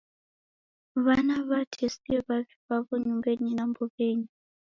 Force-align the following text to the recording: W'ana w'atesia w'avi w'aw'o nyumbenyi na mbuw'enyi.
W'ana 1.03 1.35
w'atesia 1.47 2.17
w'avi 2.27 2.53
w'aw'o 2.65 2.93
nyumbenyi 3.03 3.51
na 3.55 3.63
mbuw'enyi. 3.69 4.27